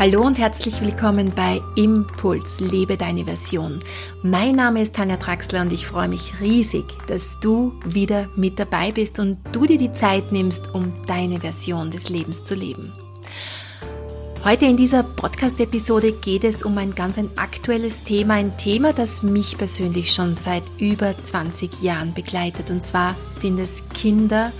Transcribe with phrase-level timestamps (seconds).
[0.00, 3.80] Hallo und herzlich willkommen bei Impuls, lebe deine Version.
[4.22, 8.92] Mein Name ist Tanja Traxler und ich freue mich riesig, dass du wieder mit dabei
[8.92, 12.94] bist und du dir die Zeit nimmst, um deine Version des Lebens zu leben.
[14.42, 19.22] Heute in dieser Podcast-Episode geht es um ein ganz ein aktuelles Thema, ein Thema, das
[19.22, 22.70] mich persönlich schon seit über 20 Jahren begleitet.
[22.70, 24.50] Und zwar sind es Kinder,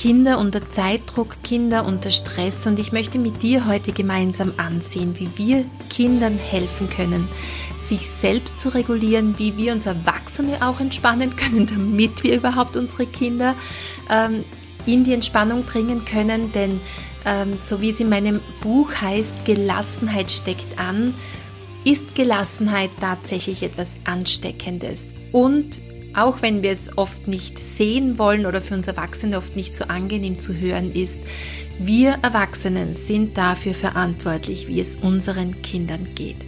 [0.00, 2.66] Kinder unter Zeitdruck, Kinder unter Stress.
[2.66, 7.28] Und ich möchte mit dir heute gemeinsam ansehen, wie wir Kindern helfen können,
[7.78, 13.04] sich selbst zu regulieren, wie wir uns Erwachsene auch entspannen können, damit wir überhaupt unsere
[13.04, 13.54] Kinder
[14.08, 14.44] ähm,
[14.86, 16.80] in die Entspannung bringen können, denn
[17.26, 21.12] ähm, so wie es in meinem Buch heißt, Gelassenheit steckt an,
[21.84, 25.14] ist Gelassenheit tatsächlich etwas Ansteckendes.
[25.30, 25.82] Und
[26.14, 29.84] auch wenn wir es oft nicht sehen wollen oder für uns Erwachsene oft nicht so
[29.84, 31.20] angenehm zu hören ist,
[31.78, 36.44] wir Erwachsenen sind dafür verantwortlich, wie es unseren Kindern geht.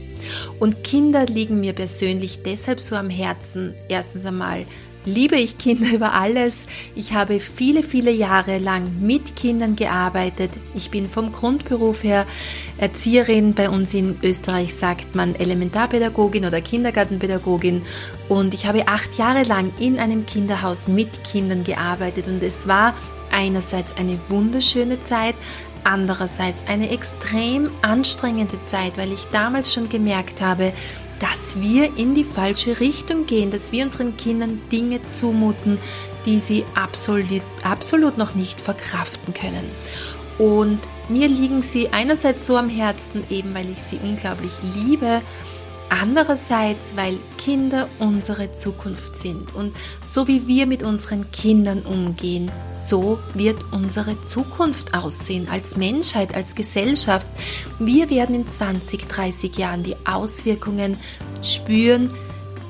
[0.59, 3.75] Und Kinder liegen mir persönlich deshalb so am Herzen.
[3.89, 4.67] Erstens einmal,
[5.05, 6.67] liebe ich Kinder über alles.
[6.95, 10.51] Ich habe viele, viele Jahre lang mit Kindern gearbeitet.
[10.75, 12.27] Ich bin vom Grundberuf her
[12.79, 13.55] Erzieherin.
[13.55, 17.83] Bei uns in Österreich sagt man Elementarpädagogin oder Kindergartenpädagogin.
[18.29, 22.29] Und ich habe acht Jahre lang in einem Kinderhaus mit Kindern gearbeitet.
[22.29, 22.95] Und es war
[23.31, 25.35] einerseits eine wunderschöne Zeit,
[25.85, 30.73] andererseits eine extrem anstrengende Zeit, weil ich damals schon gemerkt habe,
[31.23, 35.79] dass wir in die falsche Richtung gehen, dass wir unseren Kindern Dinge zumuten,
[36.27, 39.65] die sie absolut, absolut noch nicht verkraften können.
[40.39, 45.23] Und mir liegen sie einerseits so am Herzen, eben weil ich sie unglaublich liebe,
[46.01, 53.19] Andererseits, weil Kinder unsere Zukunft sind und so wie wir mit unseren Kindern umgehen, so
[53.35, 57.27] wird unsere Zukunft aussehen als Menschheit, als Gesellschaft.
[57.79, 60.97] Wir werden in 20, 30 Jahren die Auswirkungen
[61.43, 62.09] spüren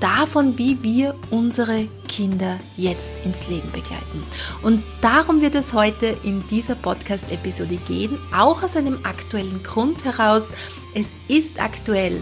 [0.01, 4.25] davon, wie wir unsere Kinder jetzt ins Leben begleiten.
[4.63, 10.55] Und darum wird es heute in dieser Podcast-Episode gehen, auch aus einem aktuellen Grund heraus.
[10.93, 12.21] Es ist aktuell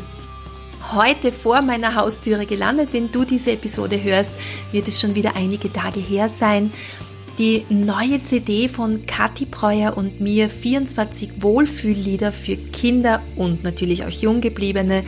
[0.92, 2.92] heute vor meiner Haustüre gelandet.
[2.92, 4.32] Wenn du diese Episode hörst,
[4.72, 6.72] wird es schon wieder einige Tage her sein.
[7.38, 14.10] Die neue CD von Kathi Breuer und mir, 24 Wohlfühllieder für Kinder und natürlich auch
[14.10, 15.04] Junggebliebene.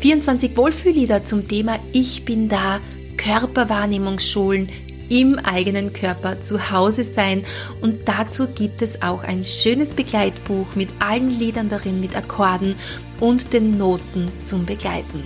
[0.00, 2.80] 24 Wohlfühllieder zum Thema Ich bin da,
[3.16, 4.68] Körperwahrnehmungsschulen,
[5.08, 7.44] im eigenen Körper zu Hause sein.
[7.80, 12.76] Und dazu gibt es auch ein schönes Begleitbuch mit allen Liedern darin, mit Akkorden
[13.20, 15.24] und den Noten zum Begleiten.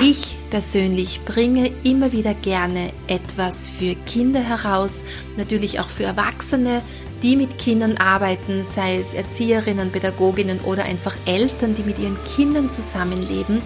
[0.00, 5.04] Ich persönlich bringe immer wieder gerne etwas für Kinder heraus,
[5.36, 6.82] natürlich auch für Erwachsene,
[7.22, 12.68] die mit Kindern arbeiten, sei es Erzieherinnen, Pädagoginnen oder einfach Eltern, die mit ihren Kindern
[12.68, 13.62] zusammenleben.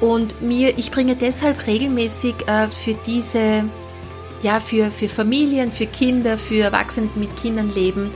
[0.00, 3.64] Und mir, ich bringe deshalb regelmäßig äh, für diese
[4.44, 8.10] ja, für, für Familien, für Kinder, für Erwachsene, mit Kindern leben,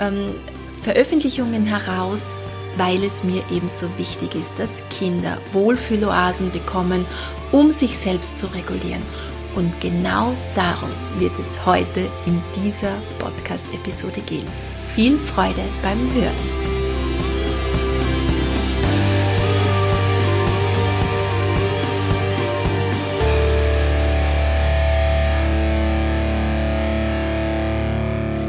[0.00, 0.34] ähm,
[0.82, 2.38] Veröffentlichungen heraus,
[2.76, 7.06] weil es mir ebenso wichtig ist, dass Kinder Wohlfühloasen bekommen,
[7.52, 9.02] um sich selbst zu regulieren.
[9.54, 14.46] Und genau darum wird es heute in dieser Podcast-Episode gehen.
[14.86, 16.67] Viel Freude beim Hören!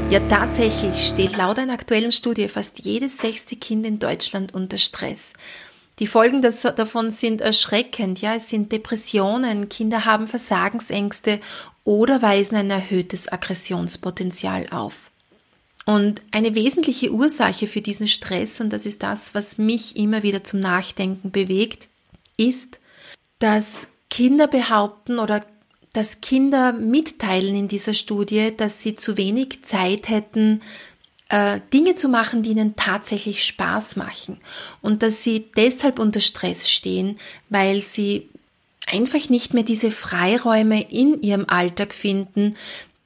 [0.09, 5.33] Ja, tatsächlich steht laut einer aktuellen Studie fast jedes sechste Kind in Deutschland unter Stress.
[5.99, 8.19] Die Folgen des, davon sind erschreckend.
[8.19, 11.39] Ja, es sind Depressionen, Kinder haben Versagensängste
[11.83, 15.11] oder weisen ein erhöhtes Aggressionspotenzial auf.
[15.85, 20.43] Und eine wesentliche Ursache für diesen Stress, und das ist das, was mich immer wieder
[20.43, 21.87] zum Nachdenken bewegt,
[22.35, 22.79] ist,
[23.37, 25.45] dass Kinder behaupten oder
[25.93, 30.61] dass Kinder mitteilen in dieser Studie, dass sie zu wenig Zeit hätten,
[31.29, 34.39] äh, Dinge zu machen, die ihnen tatsächlich Spaß machen
[34.81, 37.19] und dass sie deshalb unter Stress stehen,
[37.49, 38.29] weil sie
[38.91, 42.55] einfach nicht mehr diese Freiräume in ihrem Alltag finden,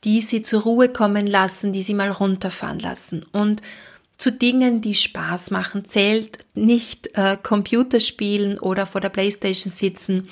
[0.04, 3.26] die sie zur Ruhe kommen lassen, die sie mal runterfahren lassen.
[3.32, 3.62] Und
[4.18, 10.30] zu Dingen, die Spaß machen, zählt nicht äh, Computerspielen oder vor der Playstation sitzen,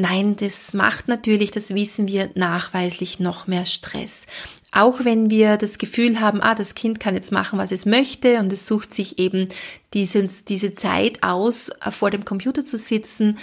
[0.00, 4.26] Nein, das macht natürlich, das wissen wir, nachweislich noch mehr Stress.
[4.70, 8.38] Auch wenn wir das Gefühl haben, ah, das Kind kann jetzt machen, was es möchte
[8.38, 9.48] und es sucht sich eben
[9.94, 13.38] dieses, diese Zeit aus, äh, vor dem Computer zu sitzen,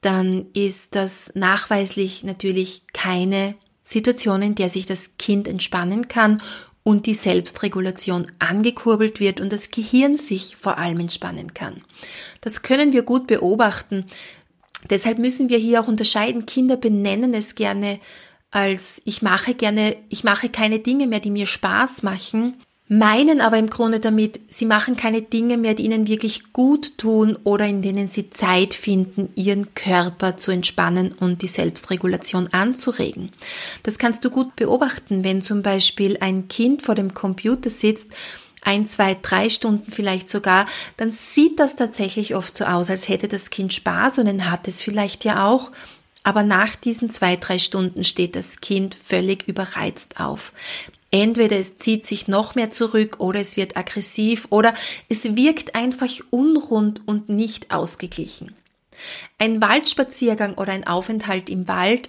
[0.00, 6.42] dann ist das nachweislich natürlich keine Situation, in der sich das Kind entspannen kann
[6.82, 11.84] und die Selbstregulation angekurbelt wird und das Gehirn sich vor allem entspannen kann.
[12.40, 14.06] Das können wir gut beobachten.
[14.90, 16.46] Deshalb müssen wir hier auch unterscheiden.
[16.46, 18.00] Kinder benennen es gerne
[18.52, 22.54] als ich mache gerne, ich mache keine Dinge mehr, die mir Spaß machen
[22.92, 27.38] meinen aber im Grunde damit, sie machen keine Dinge mehr, die ihnen wirklich gut tun
[27.42, 33.30] oder in denen sie Zeit finden, ihren Körper zu entspannen und die Selbstregulation anzuregen.
[33.82, 38.10] Das kannst du gut beobachten, wenn zum Beispiel ein Kind vor dem Computer sitzt,
[38.62, 40.66] ein, zwei, drei Stunden vielleicht sogar,
[40.96, 44.66] dann sieht das tatsächlich oft so aus, als hätte das Kind Spaß und dann hat
[44.68, 45.70] es vielleicht ja auch.
[46.22, 50.52] Aber nach diesen zwei, drei Stunden steht das Kind völlig überreizt auf.
[51.10, 54.72] Entweder es zieht sich noch mehr zurück oder es wird aggressiv oder
[55.08, 58.54] es wirkt einfach unrund und nicht ausgeglichen.
[59.38, 62.08] Ein Waldspaziergang oder ein Aufenthalt im Wald,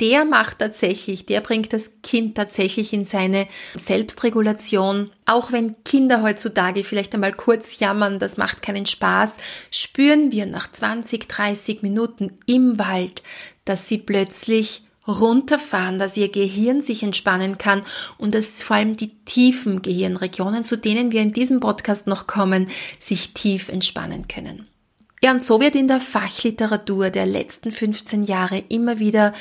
[0.00, 5.10] der macht tatsächlich, der bringt das Kind tatsächlich in seine Selbstregulation.
[5.26, 9.38] Auch wenn Kinder heutzutage vielleicht einmal kurz jammern, das macht keinen Spaß,
[9.70, 13.22] spüren wir nach 20, 30 Minuten im Wald,
[13.64, 17.82] dass sie plötzlich runterfahren, dass ihr Gehirn sich entspannen kann
[18.18, 22.68] und dass vor allem die tiefen Gehirnregionen, zu denen wir in diesem Podcast noch kommen,
[23.00, 24.68] sich tief entspannen können.
[25.24, 29.32] Ja, und so wird in der Fachliteratur der letzten 15 Jahre immer wieder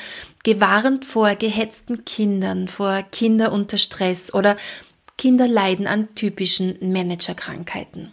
[0.43, 4.57] gewarnt vor gehetzten Kindern, vor Kinder unter Stress oder
[5.17, 8.11] Kinder leiden an typischen Managerkrankheiten.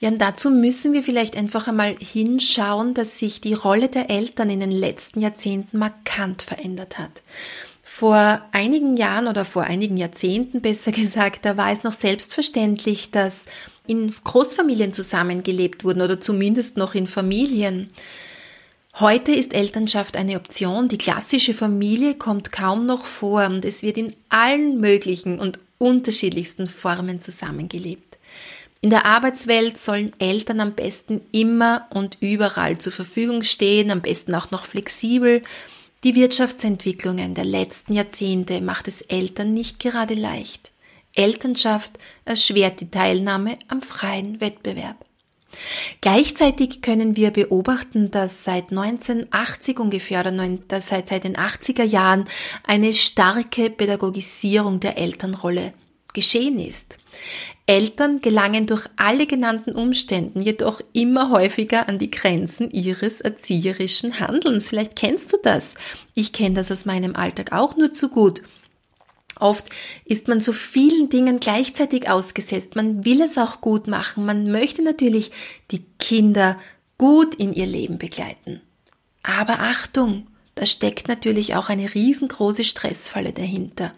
[0.00, 4.50] Ja, und dazu müssen wir vielleicht einfach einmal hinschauen, dass sich die Rolle der Eltern
[4.50, 7.22] in den letzten Jahrzehnten markant verändert hat.
[7.82, 13.46] Vor einigen Jahren oder vor einigen Jahrzehnten besser gesagt, da war es noch selbstverständlich, dass
[13.88, 17.88] in Großfamilien zusammengelebt wurden oder zumindest noch in Familien.
[19.00, 20.88] Heute ist Elternschaft eine Option.
[20.88, 26.66] Die klassische Familie kommt kaum noch vor und es wird in allen möglichen und unterschiedlichsten
[26.66, 28.18] Formen zusammengelebt.
[28.80, 34.34] In der Arbeitswelt sollen Eltern am besten immer und überall zur Verfügung stehen, am besten
[34.34, 35.42] auch noch flexibel.
[36.04, 40.70] Die Wirtschaftsentwicklungen der letzten Jahrzehnte macht es Eltern nicht gerade leicht.
[41.18, 45.04] Elternschaft erschwert die Teilnahme am freien Wettbewerb.
[46.00, 52.24] Gleichzeitig können wir beobachten, dass seit 1980 ungefähr oder seit, seit den 80er Jahren
[52.64, 55.72] eine starke Pädagogisierung der Elternrolle
[56.12, 56.98] geschehen ist.
[57.66, 64.70] Eltern gelangen durch alle genannten Umständen jedoch immer häufiger an die Grenzen ihres erzieherischen Handelns.
[64.70, 65.74] Vielleicht kennst du das.
[66.14, 68.42] Ich kenne das aus meinem Alltag auch nur zu gut.
[69.40, 69.66] Oft
[70.04, 72.76] ist man so vielen Dingen gleichzeitig ausgesetzt.
[72.76, 74.24] Man will es auch gut machen.
[74.24, 75.30] Man möchte natürlich
[75.70, 76.58] die Kinder
[76.98, 78.60] gut in ihr Leben begleiten.
[79.22, 83.92] Aber Achtung, da steckt natürlich auch eine riesengroße Stressfalle dahinter.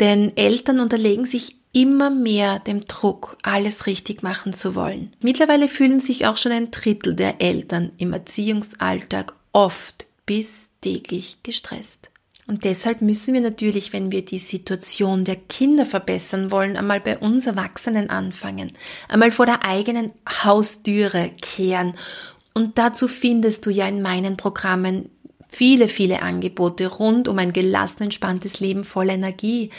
[0.00, 5.12] Denn Eltern unterlegen sich immer mehr dem Druck, alles richtig machen zu wollen.
[5.20, 12.10] Mittlerweile fühlen sich auch schon ein Drittel der Eltern im Erziehungsalltag oft bis täglich gestresst.
[12.48, 17.18] Und deshalb müssen wir natürlich, wenn wir die Situation der Kinder verbessern wollen, einmal bei
[17.18, 18.72] uns Erwachsenen anfangen,
[19.08, 20.12] einmal vor der eigenen
[20.44, 21.94] Haustüre kehren.
[22.54, 25.10] Und dazu findest du ja in meinen Programmen
[25.48, 29.70] viele, viele Angebote rund um ein gelassen, entspanntes Leben voller Energie.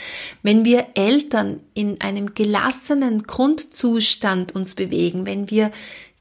[0.43, 5.71] Wenn wir Eltern in einem gelassenen Grundzustand uns bewegen, wenn wir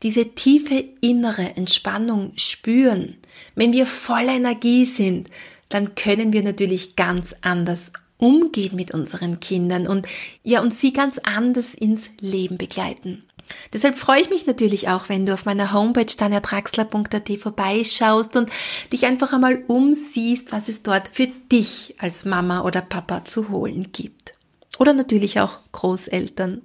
[0.03, 3.17] diese tiefe innere Entspannung spüren,
[3.55, 5.29] wenn wir voller Energie sind,
[5.69, 10.07] dann können wir natürlich ganz anders umgehen mit unseren Kindern und
[10.43, 13.25] ja, und sie ganz anders ins Leben begleiten.
[13.73, 18.51] Deshalb freue ich mich natürlich auch, wenn du auf meiner Homepage tanjatraxler.at vorbeischaust und
[18.93, 23.93] dich einfach einmal umsiehst, was es dort für dich als Mama oder Papa zu holen
[23.93, 24.35] gibt.
[24.79, 26.63] Oder natürlich auch Großeltern.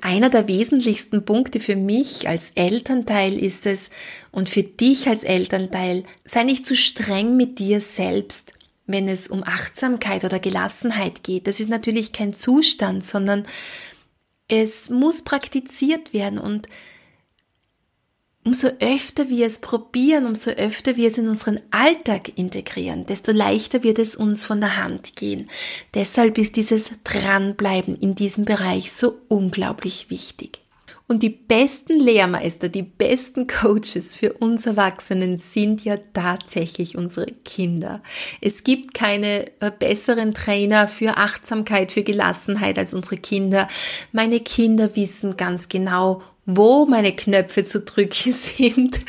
[0.00, 3.90] Einer der wesentlichsten Punkte für mich als Elternteil ist es,
[4.30, 8.52] und für dich als Elternteil, sei nicht zu streng mit dir selbst,
[8.86, 11.46] wenn es um Achtsamkeit oder Gelassenheit geht.
[11.46, 13.46] Das ist natürlich kein Zustand, sondern
[14.48, 16.68] es muss praktiziert werden und
[18.44, 23.82] umso öfter wir es probieren, umso öfter wir es in unseren Alltag integrieren, desto leichter
[23.82, 25.50] wird es uns von der Hand gehen.
[25.94, 30.60] Deshalb ist dieses Dranbleiben in diesem Bereich so unglaublich wichtig.
[31.10, 38.02] Und die besten Lehrmeister, die besten Coaches für uns Erwachsenen sind ja tatsächlich unsere Kinder.
[38.42, 43.68] Es gibt keine äh, besseren Trainer für Achtsamkeit, für Gelassenheit als unsere Kinder.
[44.12, 49.00] Meine Kinder wissen ganz genau, wo meine Knöpfe zu drücken sind,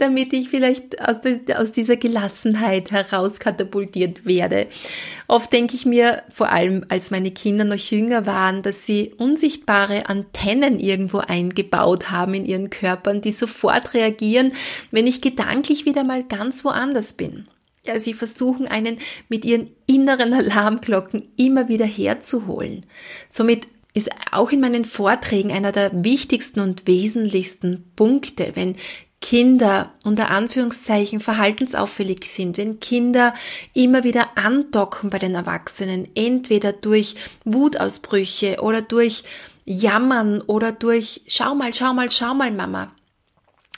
[0.00, 4.66] damit ich vielleicht aus, der, aus dieser Gelassenheit herauskatapultiert werde.
[5.28, 10.08] Oft denke ich mir, vor allem als meine Kinder noch jünger waren, dass sie unsichtbare
[10.08, 14.52] Antennen irgendwo eingebaut haben in ihren Körpern, die sofort reagieren,
[14.90, 17.46] wenn ich gedanklich wieder mal ganz woanders bin.
[17.86, 22.84] Ja, sie versuchen einen mit ihren inneren Alarmglocken immer wieder herzuholen.
[23.30, 28.76] Somit ist auch in meinen Vorträgen einer der wichtigsten und wesentlichsten Punkte, wenn
[29.20, 33.34] Kinder unter Anführungszeichen verhaltensauffällig sind, wenn Kinder
[33.74, 39.24] immer wieder andocken bei den Erwachsenen, entweder durch Wutausbrüche oder durch
[39.64, 42.92] Jammern oder durch Schau mal, schau mal, schau mal, Mama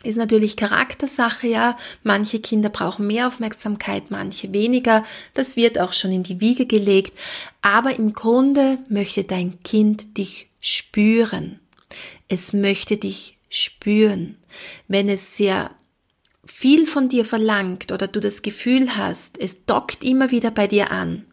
[0.02, 1.76] ist natürlich Charaktersache, ja.
[2.02, 5.04] Manche Kinder brauchen mehr Aufmerksamkeit, manche weniger.
[5.34, 7.18] Das wird auch schon in die Wiege gelegt.
[7.60, 11.60] Aber im Grunde möchte dein Kind dich spüren.
[12.28, 14.36] Es möchte dich spüren.
[14.88, 15.70] Wenn es sehr
[16.46, 20.90] viel von dir verlangt oder du das Gefühl hast, es dockt immer wieder bei dir
[20.90, 21.26] an,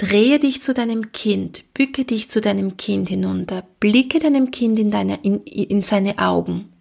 [0.00, 4.92] Drehe dich zu deinem Kind, bücke dich zu deinem Kind hinunter, blicke deinem Kind in,
[4.92, 6.72] deine, in, in seine Augen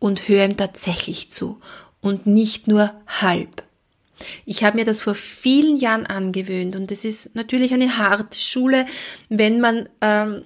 [0.00, 1.60] und hör ihm tatsächlich zu
[2.00, 3.62] und nicht nur halb.
[4.44, 8.86] Ich habe mir das vor vielen Jahren angewöhnt und es ist natürlich eine harte Schule,
[9.28, 10.42] wenn man ähm,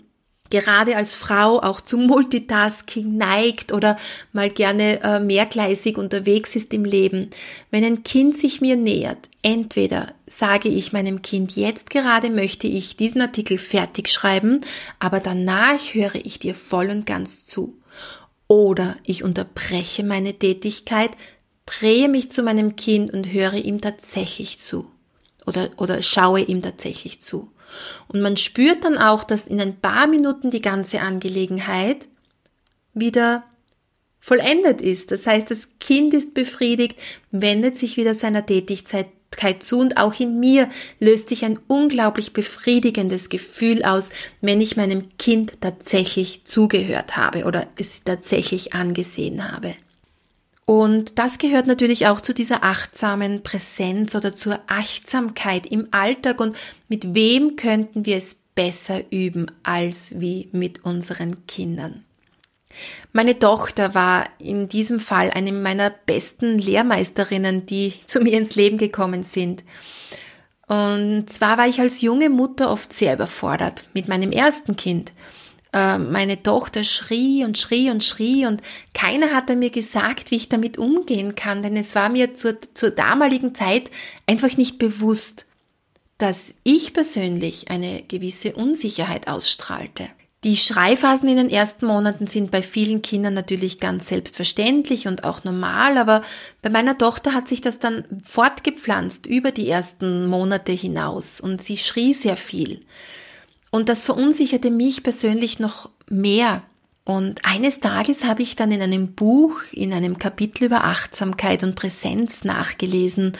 [0.51, 3.97] gerade als Frau auch zum Multitasking neigt oder
[4.33, 7.31] mal gerne äh, mehrgleisig unterwegs ist im Leben.
[7.71, 12.97] Wenn ein Kind sich mir nähert, entweder sage ich meinem Kind, jetzt gerade möchte ich
[12.97, 14.61] diesen Artikel fertig schreiben,
[15.01, 17.77] aber danach höre ich dir voll und ganz zu.
[18.55, 21.11] Oder ich unterbreche meine Tätigkeit,
[21.67, 24.89] drehe mich zu meinem Kind und höre ihm tatsächlich zu.
[25.45, 27.51] Oder, oder schaue ihm tatsächlich zu.
[28.07, 32.07] Und man spürt dann auch, dass in ein paar Minuten die ganze Angelegenheit
[32.93, 33.43] wieder
[34.21, 35.11] vollendet ist.
[35.11, 36.97] Das heißt, das Kind ist befriedigt,
[37.33, 39.09] wendet sich wieder seiner Tätigkeit
[39.63, 40.69] zu und auch in mir
[41.01, 44.11] löst sich ein unglaublich befriedigendes Gefühl aus,
[44.41, 49.75] wenn ich meinem Kind tatsächlich zugehört habe oder es tatsächlich angesehen habe.
[50.67, 56.57] Und das gehört natürlich auch zu dieser achtsamen Präsenz oder zur Achtsamkeit im Alltag und
[56.89, 62.05] mit wem könnten wir es besser üben als wie mit unseren Kindern.
[63.13, 68.79] Meine Tochter war in diesem Fall eine meiner besten Lehrmeisterinnen, die zu mir ins Leben
[68.79, 69.63] gekommen sind.
[70.67, 75.13] Und zwar war ich als junge Mutter oft sehr überfordert mit meinem ersten Kind.
[75.75, 78.63] Äh, meine Tochter schrie und schrie und schrie und
[78.95, 82.91] keiner hatte mir gesagt, wie ich damit umgehen kann, denn es war mir zur, zur
[82.91, 83.91] damaligen Zeit
[84.27, 85.47] einfach nicht bewusst,
[86.17, 90.09] dass ich persönlich eine gewisse Unsicherheit ausstrahlte.
[90.45, 95.43] Die Schreiphasen in den ersten Monaten sind bei vielen Kindern natürlich ganz selbstverständlich und auch
[95.43, 96.21] normal, aber
[96.61, 101.79] bei meiner Tochter hat sich das dann fortgepflanzt über die ersten Monate hinaus und sie
[101.79, 102.83] schrie sehr viel.
[103.71, 106.63] Und das verunsicherte mich persönlich noch mehr.
[107.05, 111.75] Und eines Tages habe ich dann in einem Buch, in einem Kapitel über Achtsamkeit und
[111.75, 113.33] Präsenz nachgelesen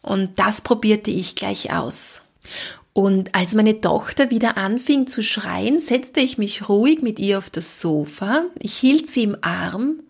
[0.00, 2.22] und das probierte ich gleich aus.
[2.94, 7.48] Und als meine Tochter wieder anfing zu schreien, setzte ich mich ruhig mit ihr auf
[7.48, 10.00] das Sofa, ich hielt sie im Arm,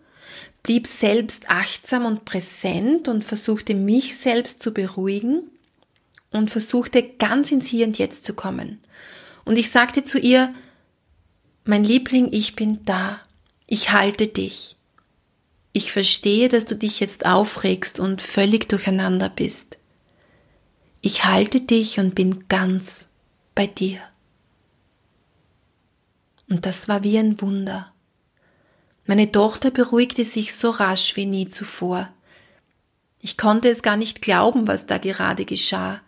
[0.63, 5.43] blieb selbst achtsam und präsent und versuchte mich selbst zu beruhigen
[6.31, 8.79] und versuchte ganz ins Hier und Jetzt zu kommen.
[9.45, 10.53] Und ich sagte zu ihr,
[11.65, 13.21] mein Liebling, ich bin da,
[13.67, 14.75] ich halte dich.
[15.71, 19.77] Ich verstehe, dass du dich jetzt aufregst und völlig durcheinander bist.
[21.05, 23.17] Ich halte dich und bin ganz
[23.55, 23.99] bei dir.
[26.49, 27.91] Und das war wie ein Wunder.
[29.05, 32.07] Meine Tochter beruhigte sich so rasch wie nie zuvor.
[33.19, 35.99] Ich konnte es gar nicht glauben, was da gerade geschah.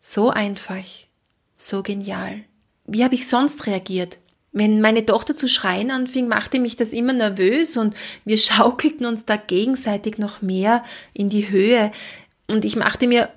[0.00, 0.84] So einfach,
[1.54, 2.42] so genial.
[2.86, 4.18] Wie habe ich sonst reagiert?
[4.50, 7.94] Wenn meine Tochter zu schreien anfing, machte mich das immer nervös und
[8.24, 10.82] wir schaukelten uns da gegenseitig noch mehr
[11.12, 11.92] in die Höhe
[12.48, 13.30] und ich machte mir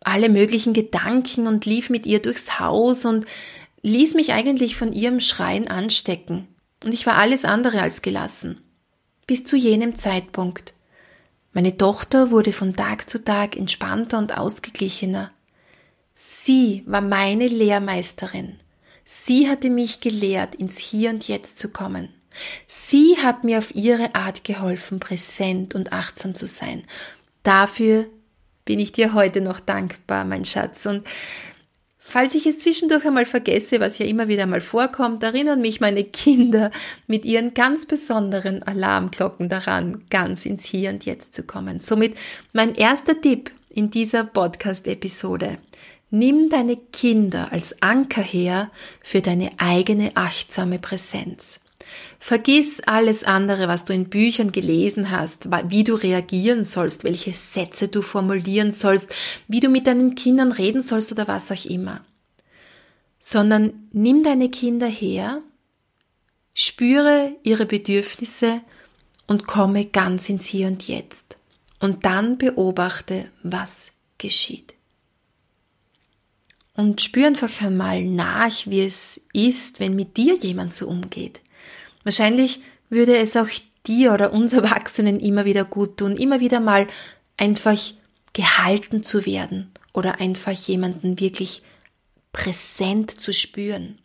[0.00, 3.26] alle möglichen Gedanken und lief mit ihr durchs Haus und
[3.82, 6.48] ließ mich eigentlich von ihrem Schreien anstecken.
[6.84, 8.60] Und ich war alles andere als gelassen.
[9.26, 10.74] Bis zu jenem Zeitpunkt.
[11.52, 15.30] Meine Tochter wurde von Tag zu Tag entspannter und ausgeglichener.
[16.14, 18.58] Sie war meine Lehrmeisterin.
[19.04, 22.08] Sie hatte mich gelehrt, ins Hier und Jetzt zu kommen.
[22.66, 26.84] Sie hat mir auf ihre Art geholfen, präsent und achtsam zu sein.
[27.42, 28.06] Dafür
[28.64, 30.86] bin ich dir heute noch dankbar, mein Schatz.
[30.86, 31.06] Und
[32.10, 36.02] Falls ich es zwischendurch einmal vergesse, was ja immer wieder mal vorkommt, erinnern mich meine
[36.02, 36.72] Kinder
[37.06, 41.78] mit ihren ganz besonderen Alarmglocken daran, ganz ins Hier und Jetzt zu kommen.
[41.78, 42.16] Somit
[42.52, 45.58] mein erster Tipp in dieser Podcast-Episode.
[46.10, 48.72] Nimm deine Kinder als Anker her
[49.04, 51.60] für deine eigene achtsame Präsenz.
[52.18, 57.88] Vergiss alles andere, was du in Büchern gelesen hast, wie du reagieren sollst, welche Sätze
[57.88, 59.10] du formulieren sollst,
[59.48, 62.04] wie du mit deinen Kindern reden sollst oder was auch immer.
[63.18, 65.42] Sondern nimm deine Kinder her,
[66.54, 68.60] spüre ihre Bedürfnisse
[69.26, 71.38] und komme ganz ins Hier und Jetzt.
[71.78, 74.74] Und dann beobachte, was geschieht.
[76.74, 81.40] Und spür einfach einmal nach, wie es ist, wenn mit dir jemand so umgeht.
[82.04, 83.48] Wahrscheinlich würde es auch
[83.86, 86.86] dir oder uns Erwachsenen immer wieder gut tun, immer wieder mal
[87.36, 87.78] einfach
[88.32, 91.62] gehalten zu werden oder einfach jemanden wirklich
[92.32, 93.98] präsent zu spüren.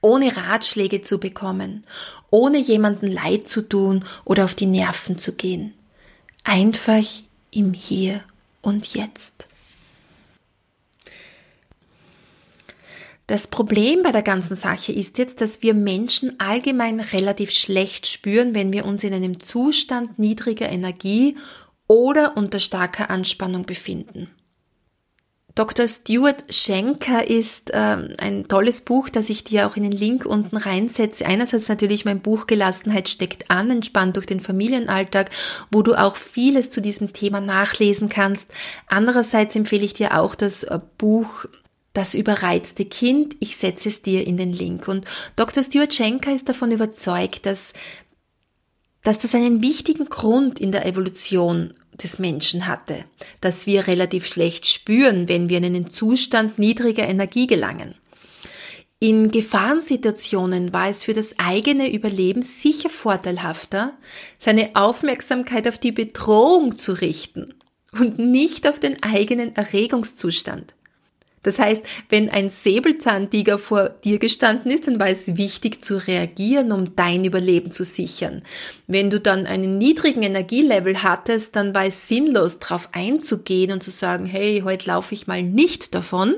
[0.00, 1.84] Ohne Ratschläge zu bekommen,
[2.30, 5.74] ohne jemanden Leid zu tun oder auf die Nerven zu gehen.
[6.44, 7.04] Einfach
[7.50, 8.22] im Hier
[8.62, 9.48] und Jetzt.
[13.28, 18.54] Das Problem bei der ganzen Sache ist jetzt, dass wir Menschen allgemein relativ schlecht spüren,
[18.54, 21.36] wenn wir uns in einem Zustand niedriger Energie
[21.86, 24.30] oder unter starker Anspannung befinden.
[25.54, 25.88] Dr.
[25.88, 30.56] Stuart Schenker ist äh, ein tolles Buch, das ich dir auch in den Link unten
[30.56, 31.26] reinsetze.
[31.26, 35.30] Einerseits natürlich mein Buch Gelassenheit steckt an, entspannt durch den Familienalltag,
[35.70, 38.52] wo du auch vieles zu diesem Thema nachlesen kannst.
[38.86, 41.44] Andererseits empfehle ich dir auch das äh, Buch
[41.98, 44.86] das überreizte Kind, ich setze es dir in den Link.
[44.86, 45.64] Und Dr.
[45.64, 47.72] Stuart Schenker ist davon überzeugt, dass,
[49.02, 53.04] dass das einen wichtigen Grund in der Evolution des Menschen hatte,
[53.40, 57.96] dass wir relativ schlecht spüren, wenn wir in einen Zustand niedriger Energie gelangen.
[59.00, 63.98] In Gefahrensituationen war es für das eigene Überleben sicher vorteilhafter,
[64.38, 67.54] seine Aufmerksamkeit auf die Bedrohung zu richten
[67.90, 70.74] und nicht auf den eigenen Erregungszustand.
[71.42, 76.72] Das heißt, wenn ein Säbelzahntiger vor dir gestanden ist, dann war es wichtig zu reagieren,
[76.72, 78.42] um dein Überleben zu sichern.
[78.86, 83.90] Wenn du dann einen niedrigen Energielevel hattest, dann war es sinnlos, darauf einzugehen und zu
[83.90, 86.34] sagen, hey, heute laufe ich mal nicht davon,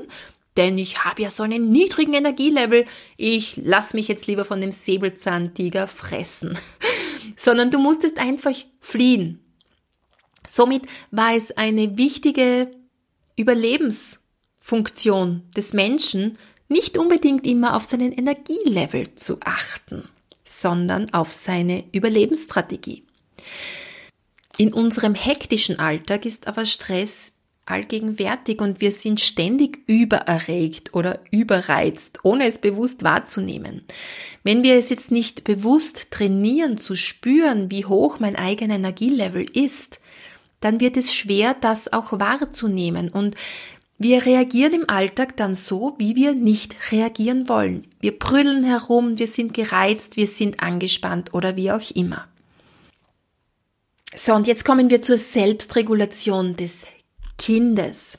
[0.57, 2.85] denn ich habe ja so einen niedrigen Energielevel,
[3.17, 6.57] ich lass mich jetzt lieber von dem Säbelzahntiger fressen.
[7.35, 9.39] Sondern du musstest einfach fliehen.
[10.45, 12.71] Somit war es eine wichtige
[13.37, 14.20] Überlebens-
[14.61, 16.37] Funktion des Menschen
[16.69, 20.07] nicht unbedingt immer auf seinen Energielevel zu achten,
[20.45, 23.03] sondern auf seine Überlebensstrategie.
[24.57, 27.33] In unserem hektischen Alltag ist aber Stress
[27.65, 33.83] allgegenwärtig und wir sind ständig übererregt oder überreizt, ohne es bewusst wahrzunehmen.
[34.43, 39.99] Wenn wir es jetzt nicht bewusst trainieren zu spüren, wie hoch mein eigener Energielevel ist,
[40.59, 43.35] dann wird es schwer, das auch wahrzunehmen und
[44.03, 47.87] wir reagieren im Alltag dann so, wie wir nicht reagieren wollen.
[47.99, 52.27] Wir brüllen herum, wir sind gereizt, wir sind angespannt oder wie auch immer.
[54.15, 56.85] So, und jetzt kommen wir zur Selbstregulation des
[57.37, 58.17] Kindes.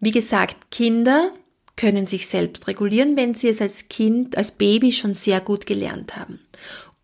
[0.00, 1.32] Wie gesagt, Kinder
[1.76, 6.16] können sich selbst regulieren, wenn sie es als Kind, als Baby schon sehr gut gelernt
[6.16, 6.40] haben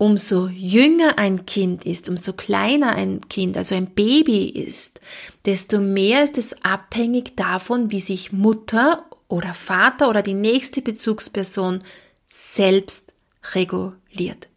[0.02, 5.00] umso jünger ein Kind ist, umso kleiner ein Kind, also ein Baby ist,
[5.44, 11.84] desto mehr ist es abhängig davon, wie sich Mutter oder Vater oder die nächste Bezugsperson
[12.26, 13.12] selbst
[13.54, 14.48] reguliert.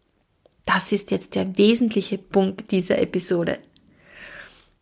[0.66, 3.60] Das ist jetzt der wesentliche Punkt dieser Episode.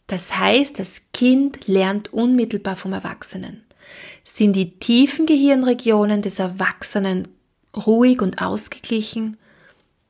[0.08, 3.65] Das heißt, das Kind lernt unmittelbar vom Erwachsenen.
[4.23, 7.28] Sind die tiefen Gehirnregionen des Erwachsenen
[7.76, 9.38] ruhig und ausgeglichen,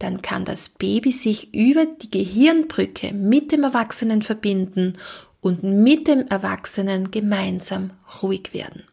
[0.04, 4.94] dann kann das Baby sich über die Gehirnbrücke mit dem Erwachsenen verbinden
[5.40, 8.84] und mit dem Erwachsenen gemeinsam ruhig werden.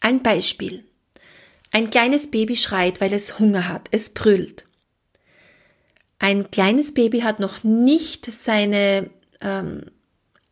[0.00, 0.84] Ein Beispiel.
[1.70, 4.66] Ein kleines Baby schreit, weil es Hunger hat, es brüllt.
[6.18, 9.10] Ein kleines Baby hat noch nicht seine
[9.40, 9.86] ähm,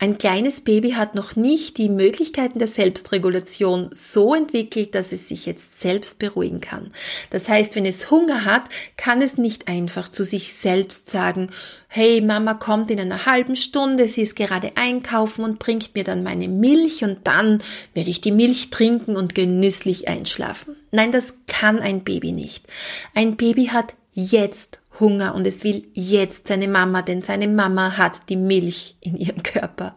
[0.01, 5.45] ein kleines Baby hat noch nicht die Möglichkeiten der Selbstregulation so entwickelt, dass es sich
[5.45, 6.91] jetzt selbst beruhigen kann.
[7.29, 8.63] Das heißt, wenn es Hunger hat,
[8.97, 11.51] kann es nicht einfach zu sich selbst sagen,
[11.87, 16.23] hey, Mama kommt in einer halben Stunde, sie ist gerade einkaufen und bringt mir dann
[16.23, 17.61] meine Milch und dann
[17.93, 20.75] werde ich die Milch trinken und genüsslich einschlafen.
[20.89, 22.65] Nein, das kann ein Baby nicht.
[23.13, 28.29] Ein Baby hat jetzt Hunger und es will jetzt seine Mama, denn seine Mama hat
[28.29, 29.95] die Milch in ihrem Körper.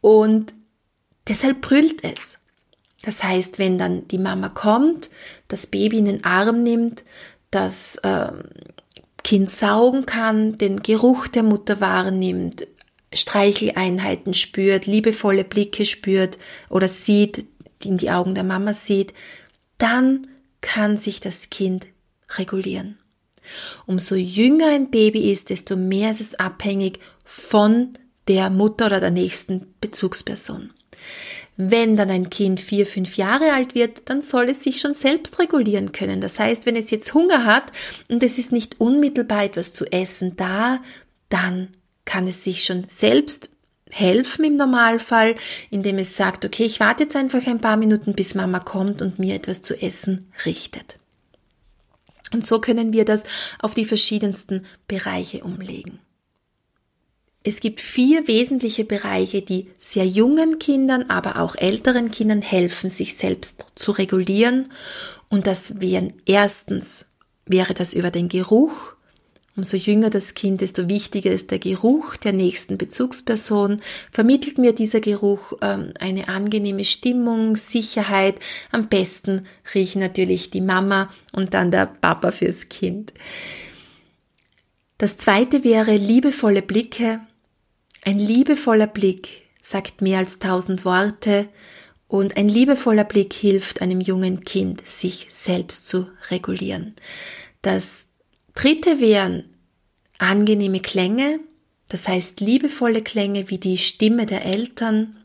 [0.00, 0.54] Und
[1.28, 2.38] deshalb brüllt es.
[3.02, 5.10] Das heißt, wenn dann die Mama kommt,
[5.48, 7.04] das Baby in den Arm nimmt,
[7.50, 8.32] das äh,
[9.24, 12.66] Kind saugen kann, den Geruch der Mutter wahrnimmt,
[13.12, 16.38] Streicheleinheiten spürt, liebevolle Blicke spürt
[16.70, 17.44] oder sieht,
[17.84, 19.12] in die Augen der Mama sieht,
[19.78, 20.26] dann
[20.60, 21.86] kann sich das Kind
[22.38, 22.98] regulieren.
[23.86, 27.90] Umso jünger ein Baby ist, desto mehr ist es abhängig von
[28.28, 30.70] der Mutter oder der nächsten Bezugsperson.
[31.56, 35.38] Wenn dann ein Kind vier, fünf Jahre alt wird, dann soll es sich schon selbst
[35.38, 36.20] regulieren können.
[36.20, 37.72] Das heißt, wenn es jetzt Hunger hat
[38.08, 40.80] und es ist nicht unmittelbar etwas zu essen da,
[41.28, 41.68] dann
[42.04, 43.50] kann es sich schon selbst
[43.90, 45.34] helfen im Normalfall,
[45.70, 49.18] indem es sagt, okay, ich warte jetzt einfach ein paar Minuten, bis Mama kommt und
[49.18, 50.98] mir etwas zu essen richtet.
[52.32, 53.24] Und so können wir das
[53.58, 56.00] auf die verschiedensten Bereiche umlegen.
[57.44, 63.16] Es gibt vier wesentliche Bereiche, die sehr jungen Kindern, aber auch älteren Kindern helfen, sich
[63.16, 64.68] selbst zu regulieren.
[65.28, 67.06] Und das wären erstens,
[67.44, 68.94] wäre das über den Geruch,
[69.54, 73.82] Umso jünger das Kind, desto wichtiger ist der Geruch der nächsten Bezugsperson.
[74.10, 78.40] Vermittelt mir dieser Geruch ähm, eine angenehme Stimmung, Sicherheit.
[78.70, 83.12] Am besten riechen natürlich die Mama und dann der Papa fürs Kind.
[84.96, 87.20] Das zweite wäre liebevolle Blicke.
[88.04, 91.48] Ein liebevoller Blick sagt mehr als tausend Worte
[92.08, 96.94] und ein liebevoller Blick hilft einem jungen Kind, sich selbst zu regulieren.
[97.60, 98.06] Das
[98.54, 99.56] Dritte wären
[100.18, 101.40] angenehme Klänge,
[101.88, 105.18] das heißt liebevolle Klänge wie die Stimme der Eltern,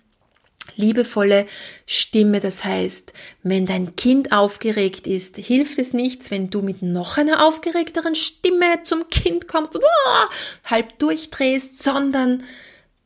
[0.76, 1.46] liebevolle
[1.86, 3.14] Stimme, das heißt,
[3.44, 8.82] wenn dein Kind aufgeregt ist, hilft es nichts, wenn du mit noch einer aufgeregteren Stimme
[8.84, 10.26] zum Kind kommst und oh,
[10.66, 12.44] halb durchdrehst, sondern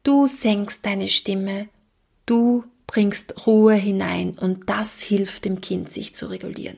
[0.03, 1.69] du senkst deine Stimme,
[2.25, 6.77] du bringst Ruhe hinein und das hilft dem Kind, sich zu regulieren.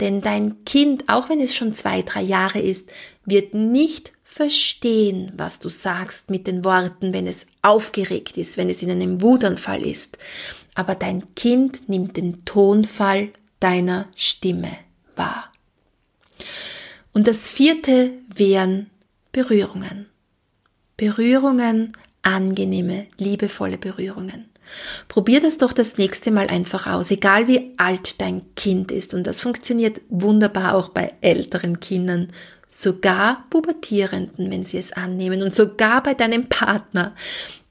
[0.00, 2.90] Denn dein Kind, auch wenn es schon zwei, drei Jahre ist,
[3.24, 8.82] wird nicht verstehen, was du sagst mit den Worten, wenn es aufgeregt ist, wenn es
[8.82, 10.18] in einem Wutanfall ist.
[10.74, 13.30] Aber dein Kind nimmt den Tonfall
[13.60, 14.70] deiner Stimme
[15.14, 15.50] wahr.
[17.12, 18.90] Und das vierte wären
[19.32, 20.06] Berührungen.
[20.98, 24.50] Berührungen, angenehme, liebevolle Berührungen.
[25.08, 29.14] Probier das doch das nächste Mal einfach aus, egal wie alt dein Kind ist.
[29.14, 32.28] Und das funktioniert wunderbar auch bei älteren Kindern,
[32.68, 37.14] sogar Pubertierenden, wenn sie es annehmen und sogar bei deinem Partner.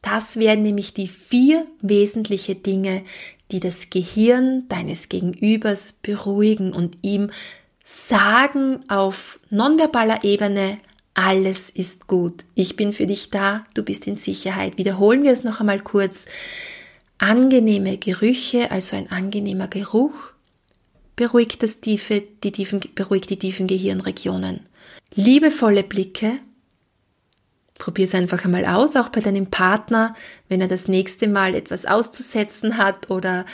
[0.01, 3.03] Das wären nämlich die vier wesentliche Dinge,
[3.51, 7.31] die das Gehirn deines Gegenübers beruhigen und ihm
[7.83, 10.79] sagen auf nonverbaler Ebene,
[11.13, 12.43] alles ist gut.
[12.55, 14.77] Ich bin für dich da, du bist in Sicherheit.
[14.77, 16.25] Wiederholen wir es noch einmal kurz
[17.17, 20.33] angenehme Gerüche, also ein angenehmer Geruch,
[21.15, 24.61] beruhigt das tiefe, die tiefen, beruhigt die tiefen Gehirnregionen.
[25.15, 26.33] Liebevolle Blicke,
[27.77, 30.15] probier es einfach einmal aus, auch bei deinem Partner,
[30.49, 33.45] wenn er das nächste Mal etwas auszusetzen hat oder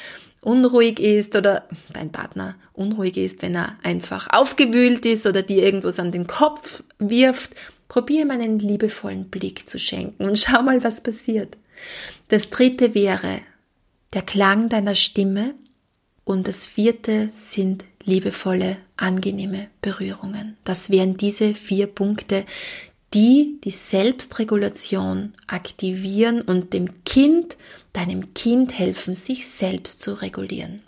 [0.42, 6.00] unruhig ist oder dein Partner unruhig ist, wenn er einfach aufgewühlt ist oder dir irgendwas
[6.00, 7.52] an den Kopf wirft,
[7.88, 11.58] probier ihm einen liebevollen Blick zu schenken und schau mal, was passiert.
[12.30, 13.42] Das dritte wäre
[14.14, 15.56] der Klang deiner Stimme
[16.24, 20.58] und das vierte sind liebevolle, angenehme Berührungen.
[20.64, 22.46] Das wären diese vier Punkte,
[23.14, 27.58] die die Selbstregulation aktivieren und dem Kind,
[27.94, 30.82] deinem Kind helfen, sich selbst zu regulieren.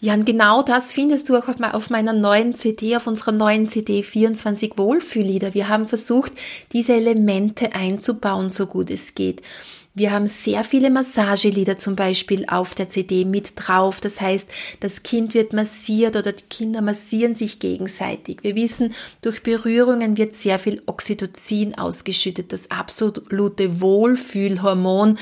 [0.00, 4.02] Ja, und genau das findest du auch auf meiner neuen CD, auf unserer neuen CD
[4.02, 5.54] 24 Wohlfühllieder.
[5.54, 6.32] Wir haben versucht,
[6.72, 9.42] diese Elemente einzubauen, so gut es geht.
[9.94, 14.00] Wir haben sehr viele Massagelieder zum Beispiel auf der CD mit drauf.
[14.00, 14.50] Das heißt,
[14.80, 18.38] das Kind wird massiert oder die Kinder massieren sich gegenseitig.
[18.40, 25.18] Wir wissen, durch Berührungen wird sehr viel Oxytocin ausgeschüttet, das absolute Wohlfühlhormon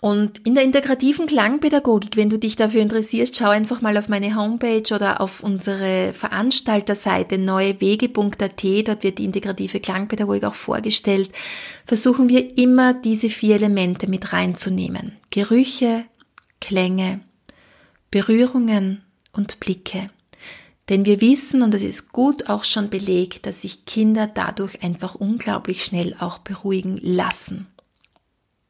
[0.00, 4.36] und in der integrativen Klangpädagogik, wenn du dich dafür interessierst, schau einfach mal auf meine
[4.36, 8.86] Homepage oder auf unsere Veranstalterseite neuewege.at.
[8.86, 11.30] Dort wird die integrative Klangpädagogik auch vorgestellt.
[11.84, 15.16] Versuchen wir immer diese vier Elemente mit reinzunehmen.
[15.30, 16.04] Gerüche,
[16.60, 17.20] Klänge,
[18.12, 20.10] Berührungen und Blicke.
[20.90, 25.16] Denn wir wissen, und das ist gut auch schon belegt, dass sich Kinder dadurch einfach
[25.16, 27.66] unglaublich schnell auch beruhigen lassen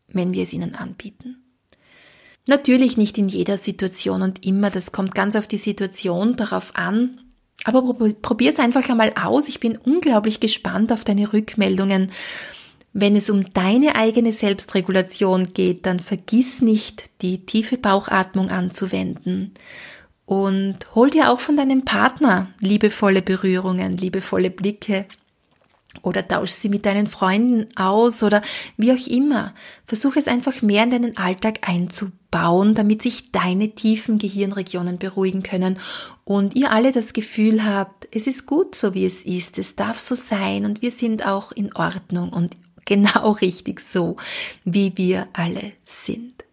[0.09, 1.42] wenn wir es ihnen anbieten.
[2.47, 7.21] Natürlich nicht in jeder Situation und immer, das kommt ganz auf die Situation darauf an.
[7.64, 7.83] Aber
[8.23, 9.49] probier es einfach einmal aus.
[9.49, 12.11] Ich bin unglaublich gespannt auf deine Rückmeldungen.
[12.94, 19.53] Wenn es um deine eigene Selbstregulation geht, dann vergiss nicht, die tiefe Bauchatmung anzuwenden.
[20.25, 25.07] Und hol dir auch von deinem Partner liebevolle Berührungen, liebevolle Blicke
[26.02, 28.42] oder tausch sie mit deinen Freunden aus oder
[28.76, 29.54] wie auch immer.
[29.87, 35.78] Versuch es einfach mehr in deinen Alltag einzubauen, damit sich deine tiefen Gehirnregionen beruhigen können
[36.24, 39.98] und ihr alle das Gefühl habt, es ist gut so wie es ist, es darf
[39.98, 44.16] so sein und wir sind auch in Ordnung und genau richtig so,
[44.64, 46.44] wie wir alle sind.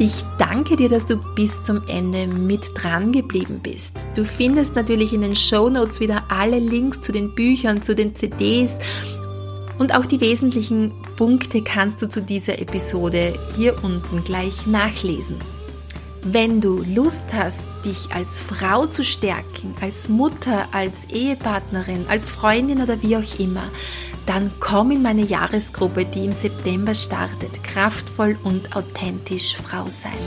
[0.00, 4.06] Ich danke dir, dass du bis zum Ende mit dran geblieben bist.
[4.14, 8.14] Du findest natürlich in den Show Notes wieder alle Links zu den Büchern, zu den
[8.14, 8.78] CDs
[9.78, 15.36] und auch die wesentlichen Punkte kannst du zu dieser Episode hier unten gleich nachlesen.
[16.22, 22.82] Wenn du Lust hast, dich als Frau zu stärken, als Mutter, als Ehepartnerin, als Freundin
[22.82, 23.70] oder wie auch immer,
[24.26, 27.62] dann komm in meine Jahresgruppe, die im September startet.
[27.62, 30.18] Kraftvoll und authentisch Frau sein.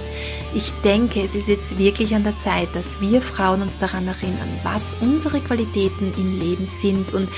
[0.56, 4.60] Ich denke, es ist jetzt wirklich an der Zeit, dass wir Frauen uns daran erinnern,
[4.63, 7.30] was unsere Qualitäten im Leben sind und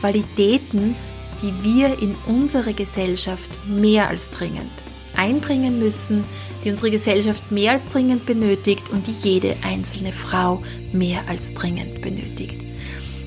[0.00, 0.94] Qualitäten,
[1.42, 4.70] die wir in unsere Gesellschaft mehr als dringend
[5.16, 6.24] einbringen müssen,
[6.64, 12.02] die unsere Gesellschaft mehr als dringend benötigt und die jede einzelne Frau mehr als dringend
[12.02, 12.64] benötigt.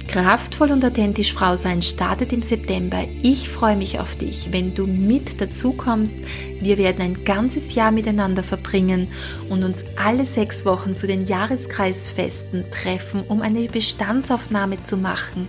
[0.08, 3.04] Kraftvoll und authentisch Frau sein startet im September.
[3.24, 6.18] Ich freue mich auf dich, wenn du mit dazu kommst.
[6.60, 9.08] Wir werden ein ganzes Jahr miteinander verbringen
[9.50, 15.48] und uns alle sechs Wochen zu den Jahreskreisfesten treffen, um eine Bestandsaufnahme zu machen,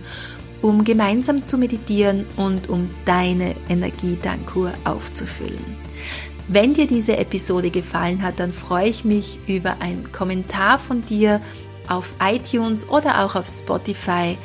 [0.61, 5.77] um gemeinsam zu meditieren und um deine Energiedankur aufzufüllen.
[6.47, 11.41] Wenn dir diese Episode gefallen hat, dann freue ich mich über einen Kommentar von dir
[11.87, 14.37] auf iTunes oder auch auf Spotify.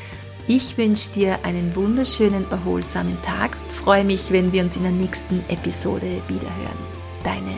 [0.46, 4.92] Ich wünsche dir einen wunderschönen, erholsamen Tag und freue mich, wenn wir uns in der
[4.92, 6.78] nächsten Episode wiederhören.
[7.22, 7.54] Deine